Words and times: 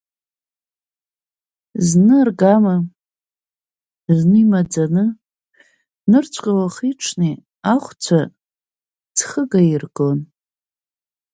Зны 1.87 2.13
аргама, 2.23 2.75
зны 4.17 4.37
имаӡаны 4.43 5.05
нырцәҟа 6.09 6.51
уахи-ҽни 6.57 7.31
ахәцәа 7.73 8.21
ӡхыга 9.15 9.61
иргон. 9.73 10.19